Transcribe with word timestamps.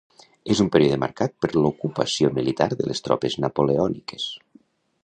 És 0.53 0.61
un 0.63 0.69
període 0.75 0.97
marcat 1.03 1.35
per 1.45 1.51
l’ocupació 1.57 2.33
militar 2.39 2.71
de 2.73 2.81
les 2.89 3.07
tropes 3.11 3.39
napoleòniques. 3.47 4.29